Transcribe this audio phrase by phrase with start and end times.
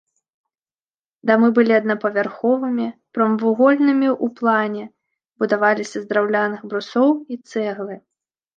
[1.29, 2.87] Дамы былі аднапавярховымі,
[3.19, 4.83] прамавугольнымі ў плане,
[5.43, 7.95] будаваліся з драўляных брусоў і цэглы.